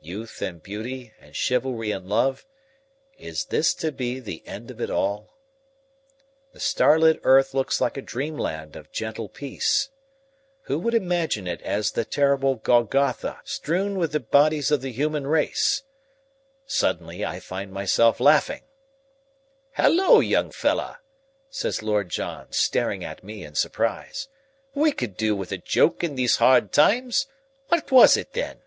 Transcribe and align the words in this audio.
Youth 0.00 0.42
and 0.42 0.60
beauty 0.60 1.12
and 1.20 1.36
chivalry 1.36 1.92
and 1.92 2.08
love 2.08 2.44
is 3.18 3.44
this 3.44 3.72
to 3.74 3.92
be 3.92 4.18
the 4.18 4.42
end 4.44 4.68
of 4.68 4.80
it 4.80 4.90
all? 4.90 5.36
The 6.50 6.58
starlit 6.58 7.20
earth 7.22 7.54
looks 7.54 7.80
a 7.80 7.90
dreamland 8.02 8.74
of 8.74 8.90
gentle 8.90 9.28
peace. 9.28 9.90
Who 10.62 10.80
would 10.80 10.94
imagine 10.94 11.46
it 11.46 11.62
as 11.62 11.92
the 11.92 12.04
terrible 12.04 12.56
Golgotha 12.56 13.40
strewn 13.44 13.96
with 13.96 14.10
the 14.10 14.18
bodies 14.18 14.72
of 14.72 14.80
the 14.80 14.90
human 14.90 15.24
race? 15.24 15.84
Suddenly, 16.66 17.24
I 17.24 17.38
find 17.38 17.70
myself 17.72 18.18
laughing. 18.18 18.62
"Halloa, 19.74 20.24
young 20.24 20.50
fellah!" 20.50 20.98
says 21.48 21.80
Lord 21.80 22.08
John, 22.08 22.50
staring 22.50 23.04
at 23.04 23.22
me 23.22 23.44
in 23.44 23.54
surprise. 23.54 24.26
"We 24.74 24.90
could 24.90 25.16
do 25.16 25.36
with 25.36 25.52
a 25.52 25.58
joke 25.58 26.02
in 26.02 26.16
these 26.16 26.38
hard 26.38 26.72
times. 26.72 27.28
What 27.68 27.92
was 27.92 28.16
it, 28.16 28.32
then?" 28.32 28.62